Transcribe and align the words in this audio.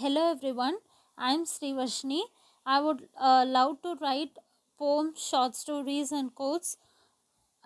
Hello 0.00 0.30
everyone, 0.30 0.76
I 1.18 1.32
am 1.34 1.44
Sree 1.44 1.72
Varshini. 1.72 2.22
I 2.64 2.80
would 2.80 3.08
uh, 3.20 3.44
love 3.46 3.82
to 3.82 3.96
write 4.00 4.38
poems, 4.78 5.22
short 5.22 5.54
stories, 5.54 6.10
and 6.12 6.34
quotes. 6.34 6.76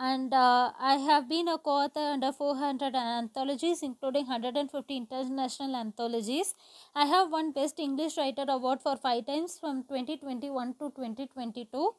And 0.05 0.35
uh, 0.35 0.73
I 0.81 0.95
have 0.97 1.29
been 1.29 1.47
a 1.47 1.59
co 1.59 1.71
author 1.83 2.01
under 2.15 2.33
400 2.33 2.93
anthologies, 2.97 3.85
including 3.85 4.27
150 4.27 4.97
international 4.97 5.77
anthologies. 5.77 6.57
I 6.93 7.05
have 7.05 7.31
won 7.31 7.53
Best 7.53 7.79
English 7.79 8.17
Writer 8.17 8.45
Award 8.49 8.81
for 8.83 8.97
five 8.97 9.27
times 9.27 9.59
from 9.61 9.85
2021 9.85 10.75
to 10.81 10.91
2022. 10.97 11.95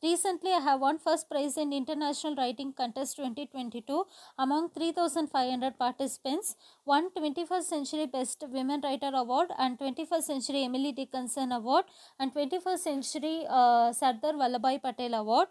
Recently, 0.00 0.52
I 0.52 0.60
have 0.60 0.80
won 0.80 1.00
first 1.00 1.28
prize 1.28 1.56
in 1.56 1.72
International 1.72 2.36
Writing 2.36 2.72
Contest 2.72 3.16
2022 3.16 4.04
among 4.38 4.70
3,500 4.70 5.76
participants, 5.76 6.54
won 6.84 7.10
21st 7.10 7.62
Century 7.64 8.06
Best 8.06 8.44
Women 8.48 8.82
Writer 8.84 9.10
Award 9.12 9.48
and 9.58 9.76
21st 9.80 10.22
Century 10.22 10.62
Emily 10.62 10.92
Dickinson 10.92 11.50
Award 11.50 11.86
and 12.20 12.32
21st 12.32 12.78
Century 12.78 13.44
uh, 13.50 13.92
Sardar 13.92 14.34
Vallabhai 14.34 14.80
Patel 14.80 15.14
Award. 15.14 15.48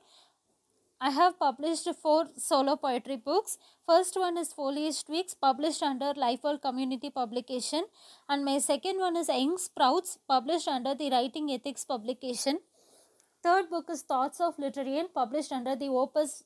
I 1.00 1.12
have 1.12 1.38
published 1.38 1.88
four 2.02 2.26
solo 2.38 2.76
poetry 2.76 3.18
books. 3.18 3.60
First 3.86 4.16
one 4.16 4.36
is 4.36 4.52
Foliage 4.52 5.04
Tweaks, 5.06 5.36
published 5.36 5.84
under 5.84 6.14
Lifeworld 6.16 6.64
Community 6.64 7.12
Publication, 7.12 7.84
and 8.28 8.44
my 8.44 8.58
second 8.58 8.98
one 8.98 9.16
is 9.16 9.30
Young 9.30 9.60
Sprouts, 9.60 10.18
published 10.28 10.68
under 10.68 10.96
the 10.96 11.12
Writing 11.12 11.52
Ethics 11.52 11.86
Publication. 11.86 12.60
Third 13.44 13.70
book 13.70 13.92
is 13.92 14.02
Thoughts 14.02 14.42
of 14.42 14.58
Literian, 14.58 15.14
published 15.14 15.52
under 15.52 15.76
the 15.76 15.88
Opus 15.88 16.44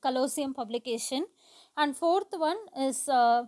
Colosseum 0.00 0.54
publication. 0.54 1.26
And 1.76 1.96
fourth 1.96 2.28
one 2.30 2.58
is 2.78 3.08
uh, 3.08 3.46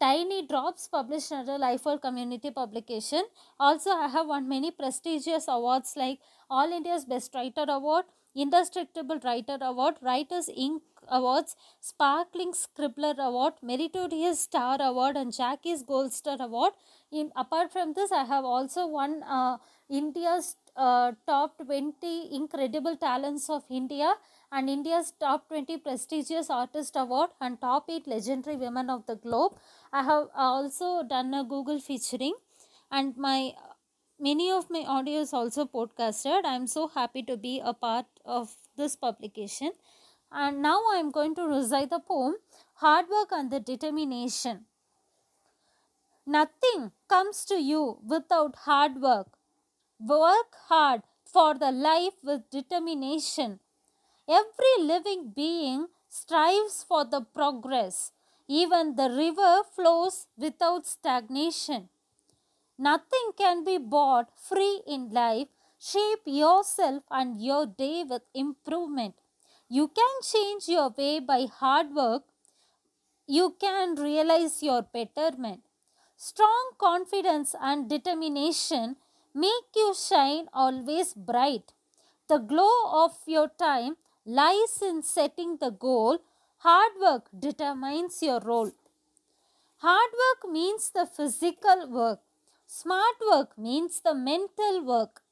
Tiny 0.00 0.46
Drops, 0.46 0.86
published 0.86 1.32
under 1.32 1.58
Lifeworld 1.58 2.02
Community 2.02 2.52
publication. 2.52 3.24
Also, 3.58 3.90
I 3.90 4.06
have 4.06 4.28
won 4.28 4.48
many 4.48 4.70
prestigious 4.70 5.46
awards 5.48 5.94
like 5.96 6.20
All 6.48 6.70
India's 6.72 7.04
Best 7.04 7.34
Writer 7.34 7.64
Award, 7.68 8.04
Indestructible 8.42 9.18
Writer 9.24 9.58
Award, 9.60 9.96
Writer's 10.00 10.48
Ink 10.48 10.82
Awards, 11.08 11.56
Sparkling 11.80 12.52
Scribbler 12.52 13.16
Award, 13.18 13.54
Meritorious 13.62 14.40
Star 14.40 14.76
Award, 14.80 15.16
and 15.16 15.32
Jackhi's 15.32 15.82
Gold 15.82 16.12
Star 16.12 16.36
Award. 16.40 16.72
In 17.10 17.32
apart 17.34 17.72
from 17.72 17.94
this, 17.94 18.12
I 18.12 18.24
have 18.24 18.44
also 18.44 18.86
won 18.86 19.22
uh, 19.24 19.56
India's 19.90 20.56
uh, 20.76 21.12
top 21.26 21.56
20 21.64 22.28
incredible 22.32 22.96
talents 22.96 23.50
of 23.50 23.64
India 23.70 24.14
and 24.52 24.70
India's 24.70 25.12
top 25.18 25.48
20 25.48 25.78
prestigious 25.78 26.48
artist 26.48 26.94
award 26.96 27.30
and 27.40 27.60
top 27.60 27.90
8 27.90 28.06
legendary 28.06 28.56
women 28.56 28.88
of 28.88 29.04
the 29.06 29.16
globe. 29.16 29.56
I 29.92 30.04
have 30.04 30.28
also 30.34 31.02
done 31.02 31.34
a 31.34 31.42
Google 31.42 31.80
featuring 31.80 32.34
and 32.90 33.16
my 33.16 33.52
many 34.20 34.50
of 34.50 34.70
my 34.70 34.84
audio 34.86 35.20
is 35.20 35.32
also 35.32 35.64
podcasted. 35.64 36.44
I 36.44 36.54
am 36.54 36.66
so 36.66 36.88
happy 36.88 37.22
to 37.24 37.36
be 37.36 37.60
a 37.64 37.72
part 37.72 38.06
of 38.24 38.54
this 38.76 38.96
publication. 38.96 39.72
And 40.30 40.60
now 40.60 40.80
I 40.92 40.96
am 40.96 41.10
going 41.10 41.34
to 41.36 41.46
recite 41.46 41.90
the 41.90 42.00
poem 42.00 42.36
Hard 42.74 43.06
Work 43.08 43.28
and 43.32 43.50
the 43.50 43.60
Determination. 43.60 44.66
Nothing 46.26 46.92
comes 47.08 47.44
to 47.46 47.54
you 47.54 47.98
without 48.06 48.54
hard 48.66 49.00
work. 49.00 49.28
Work 49.98 50.54
hard 50.68 51.02
for 51.24 51.54
the 51.54 51.72
life 51.72 52.14
with 52.22 52.50
determination. 52.50 53.60
Every 54.28 54.74
living 54.78 55.32
being 55.34 55.86
strives 56.08 56.84
for 56.86 57.04
the 57.04 57.22
progress. 57.22 58.12
Even 58.46 58.96
the 58.96 59.10
river 59.10 59.62
flows 59.74 60.26
without 60.36 60.86
stagnation. 60.86 61.88
Nothing 62.78 63.32
can 63.36 63.64
be 63.64 63.76
bought 63.78 64.30
free 64.38 64.82
in 64.86 65.10
life. 65.10 65.48
Shape 65.80 66.22
yourself 66.26 67.02
and 67.10 67.40
your 67.40 67.66
day 67.66 68.04
with 68.08 68.22
improvement. 68.34 69.14
You 69.68 69.88
can 69.88 70.22
change 70.22 70.68
your 70.68 70.90
way 70.90 71.20
by 71.20 71.46
hard 71.46 71.94
work. 71.94 72.22
You 73.26 73.56
can 73.60 73.96
realize 73.96 74.62
your 74.62 74.82
betterment. 74.82 75.62
Strong 76.16 76.70
confidence 76.78 77.54
and 77.60 77.88
determination 77.88 78.96
make 79.34 79.76
you 79.76 79.94
shine 79.94 80.48
always 80.52 81.14
bright. 81.14 81.72
The 82.28 82.38
glow 82.38 83.04
of 83.04 83.12
your 83.26 83.48
time 83.48 83.96
lies 84.24 84.80
in 84.82 85.02
setting 85.02 85.58
the 85.58 85.70
goal. 85.70 86.18
Hard 86.58 86.92
work 87.00 87.28
determines 87.38 88.22
your 88.22 88.40
role. 88.40 88.72
Hard 89.78 90.10
work 90.24 90.52
means 90.52 90.90
the 90.90 91.06
physical 91.06 91.88
work. 91.88 92.20
Smart 92.70 93.16
work 93.32 93.56
means 93.56 94.02
the 94.02 94.14
mental 94.14 94.84
work. 94.84 95.22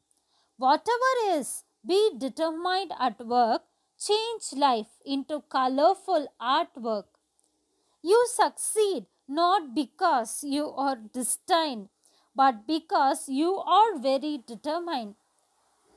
Whatever 0.57 1.13
is, 1.29 1.65
be 1.87 2.13
determined 2.17 2.95
at 2.99 3.21
work, 3.27 3.61
change 4.01 4.55
life 4.55 4.99
into 5.05 5.43
colorful 5.51 6.29
artwork. 6.41 7.05
You 8.03 8.27
succeed 8.33 9.05
not 9.29 9.75
because 9.75 10.43
you 10.45 10.71
are 10.71 10.97
destined, 10.97 11.91
but 12.35 12.67
because 12.67 13.29
you 13.29 13.57
are 13.57 13.99
very 13.99 14.39
determined. 14.39 15.17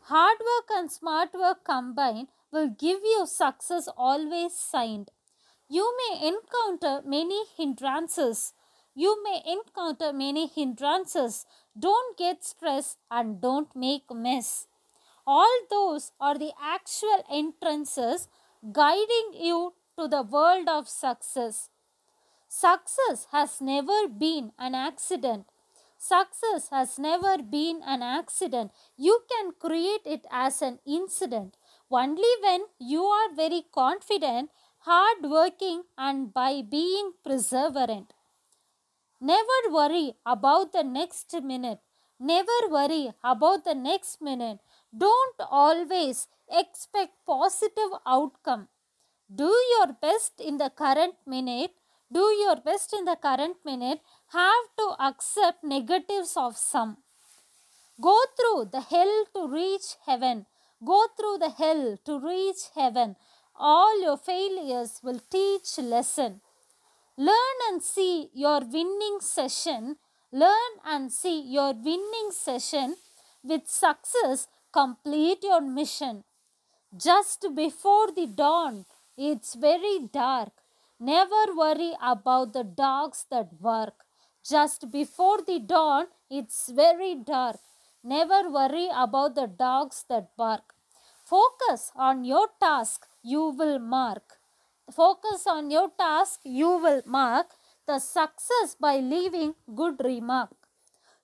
Hard 0.02 0.40
work 0.40 0.70
and 0.78 0.92
smart 0.92 1.34
work 1.34 1.64
combined 1.64 2.28
will 2.52 2.68
give 2.68 3.00
you 3.02 3.26
success 3.26 3.88
always 3.96 4.56
signed. 4.56 5.10
You 5.70 5.96
may 6.00 6.28
encounter 6.28 7.02
many 7.08 7.46
hindrances 7.56 8.54
you 8.96 9.24
may 9.24 9.42
encounter 9.46 10.12
many 10.12 10.48
hindrances. 10.48 11.46
Don't 11.78 12.18
get 12.18 12.44
stressed 12.44 12.98
and 13.10 13.42
don't 13.42 13.76
make 13.76 14.12
mess. 14.14 14.68
All 15.26 15.60
those 15.70 16.12
are 16.20 16.38
the 16.38 16.52
actual 16.62 17.24
entrances 17.32 18.28
guiding 18.72 19.34
you 19.34 19.74
to 19.98 20.08
the 20.08 20.24
world 20.24 20.68
of 20.68 20.88
success. 20.88 21.70
Success 22.48 23.28
has 23.32 23.62
never 23.62 24.08
been 24.08 24.52
an 24.58 24.74
accident. 24.74 25.46
Success 25.98 26.70
has 26.72 26.98
never 26.98 27.38
been 27.38 27.82
an 27.86 28.02
accident. 28.02 28.72
You 28.98 29.22
can 29.30 29.52
create 29.60 30.02
it 30.06 30.26
as 30.32 30.62
an 30.62 30.80
incident. 30.88 31.58
Only 31.92 32.32
when 32.42 32.62
you 32.80 33.04
are 33.04 33.36
very 33.36 33.66
confident, 33.74 34.50
hard 34.80 35.24
working, 35.24 35.84
and 35.98 36.34
by 36.34 36.62
being 36.62 37.12
perseverant. 37.26 38.12
Never 39.22 39.60
worry 39.70 40.14
about 40.26 40.72
the 40.72 40.84
next 40.84 41.34
minute. 41.44 41.80
Never 42.20 42.68
worry 42.70 43.12
about 43.24 43.66
the 43.66 43.76
next 43.76 44.22
minute. 44.22 44.60
Don't 44.98 45.36
always 45.50 46.28
expect 46.50 47.14
positive 47.26 47.92
outcome. 48.06 48.68
Do 49.34 49.54
your 49.78 49.94
best 50.02 50.40
in 50.40 50.58
the 50.58 50.70
current 50.70 51.16
minute. 51.28 51.72
Do 52.12 52.20
your 52.20 52.56
best 52.56 52.94
in 52.94 53.06
the 53.06 53.16
current 53.16 53.58
minute. 53.64 54.00
Have 54.32 54.66
to 54.78 54.96
accept 55.00 55.64
negatives 55.64 56.34
of 56.36 56.58
some. 56.58 56.98
Go 58.02 58.18
through 58.38 58.70
the 58.72 58.82
hell 58.82 59.26
to 59.36 59.48
reach 59.48 59.96
heaven. 60.06 60.46
Go 60.84 61.08
through 61.18 61.38
the 61.40 61.50
hell 61.50 61.98
to 62.06 62.20
reach 62.20 62.70
heaven. 62.74 63.18
All 63.56 64.02
your 64.02 64.18
failures 64.18 65.02
will 65.04 65.20
teach 65.30 65.78
lesson. 65.78 66.42
Learn 67.20 67.58
and 67.70 67.84
see 67.84 68.30
your 68.34 68.62
winning 68.62 69.18
session. 69.20 69.98
Learn 70.32 70.74
and 70.86 71.12
see 71.12 71.42
your 71.42 71.74
winning 71.74 72.30
session. 72.32 72.96
With 73.44 73.68
success, 73.68 74.48
complete 74.72 75.44
your 75.44 75.60
mission. 75.60 76.24
Just 76.96 77.46
before 77.54 78.14
the 78.14 78.26
dawn, 78.26 78.86
it's 79.18 79.56
very 79.56 80.08
dark. 80.14 80.54
Never 80.98 81.54
worry 81.54 81.92
about 82.02 82.54
the 82.54 82.64
dogs 82.64 83.26
that 83.30 83.62
bark. 83.62 83.96
Just 84.50 84.90
before 84.90 85.42
the 85.46 85.60
dawn, 85.60 86.06
it's 86.30 86.72
very 86.72 87.16
dark. 87.16 87.60
Never 88.02 88.50
worry 88.50 88.88
about 88.96 89.36
the 89.36 89.48
dogs 89.48 90.06
that 90.08 90.30
bark. 90.38 90.74
Focus 91.26 91.92
on 91.98 92.24
your 92.24 92.48
task, 92.62 93.06
you 93.22 93.50
will 93.50 93.80
mark 93.80 94.39
focus 94.94 95.46
on 95.48 95.72
your 95.72 95.90
task, 95.98 96.42
you 96.44 96.70
will 96.78 97.02
mark 97.06 97.48
the 97.88 98.00
success 98.00 98.76
by 98.80 98.98
leaving 98.98 99.56
good 99.76 100.02
remark. 100.04 100.56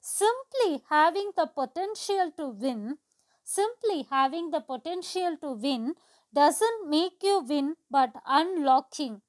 Simply 0.01 0.83
having 0.89 1.31
the 1.35 1.47
potential 1.47 2.31
to 2.37 2.47
win, 2.49 2.97
simply 3.43 4.07
having 4.09 4.51
the 4.51 4.61
potential 4.61 5.37
to 5.41 5.53
win 5.53 5.95
doesn't 6.33 6.89
make 6.89 7.23
you 7.23 7.41
win 7.41 7.75
but 7.89 8.11
unlocking 8.25 9.21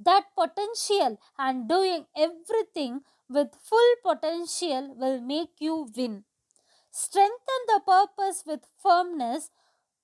that 0.00 0.24
potential 0.36 1.18
and 1.38 1.68
doing 1.68 2.06
everything 2.16 3.00
with 3.28 3.48
full 3.62 3.94
potential 4.04 4.94
will 4.96 5.20
make 5.20 5.60
you 5.60 5.88
win. 5.96 6.24
Strengthen 6.90 7.62
the 7.68 7.80
purpose 7.86 8.44
with 8.46 8.60
firmness 8.82 9.50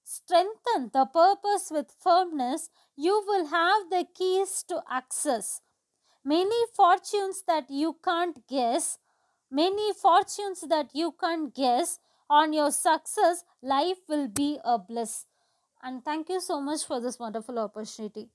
strengthen 0.05 0.91
the 0.93 1.07
purpose 1.07 1.71
with 1.71 1.91
firmness, 1.99 2.71
you 2.97 3.25
will 3.27 3.47
have 3.47 3.91
the 3.91 4.07
keys 4.15 4.65
to 4.69 4.83
access. 4.91 5.61
Many 6.25 6.67
fortunes 6.75 7.43
that 7.47 7.71
you 7.71 7.99
can't 8.05 8.47
guess, 8.49 8.99
many 9.51 9.93
fortunes 9.93 10.63
that 10.69 10.91
you 10.95 11.13
can't 11.21 11.55
guess 11.55 11.99
on 12.29 12.53
your 12.53 12.71
success 12.71 13.45
life 13.63 13.99
will 14.09 14.29
be 14.29 14.59
a 14.65 14.79
bliss 14.79 15.27
and 15.83 16.05
thank 16.05 16.29
you 16.31 16.41
so 16.41 16.61
much 16.61 16.85
for 16.85 17.01
this 17.01 17.19
wonderful 17.19 17.59
opportunity 17.59 18.29